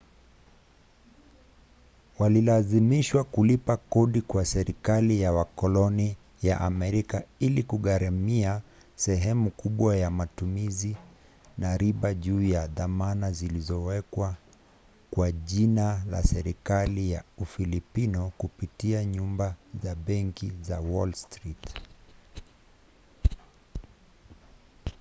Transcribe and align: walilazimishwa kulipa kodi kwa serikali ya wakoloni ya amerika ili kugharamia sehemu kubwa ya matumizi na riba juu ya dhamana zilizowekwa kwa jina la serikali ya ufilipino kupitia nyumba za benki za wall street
walilazimishwa 2.19 3.23
kulipa 3.23 3.77
kodi 3.77 4.21
kwa 4.21 4.45
serikali 4.45 5.21
ya 5.21 5.31
wakoloni 5.31 6.15
ya 6.41 6.61
amerika 6.61 7.23
ili 7.39 7.63
kugharamia 7.63 8.61
sehemu 8.95 9.49
kubwa 9.51 9.97
ya 9.97 10.09
matumizi 10.09 10.95
na 11.57 11.77
riba 11.77 12.13
juu 12.13 12.41
ya 12.43 12.67
dhamana 12.67 13.31
zilizowekwa 13.31 14.35
kwa 15.11 15.31
jina 15.31 16.03
la 16.11 16.23
serikali 16.23 17.11
ya 17.11 17.23
ufilipino 17.37 18.31
kupitia 18.37 19.05
nyumba 19.05 19.55
za 19.83 19.95
benki 19.95 20.51
za 20.61 20.79
wall 20.79 21.13
street 21.13 21.77